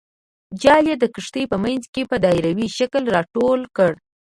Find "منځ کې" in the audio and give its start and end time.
1.63-2.01